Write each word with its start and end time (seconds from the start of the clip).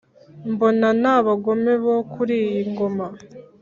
mbona 0.51 0.87
n’abagome 1.01 1.73
bo 1.83 1.95
kuri 2.13 2.33
iyi 2.45 2.63
ngoma 2.71 3.05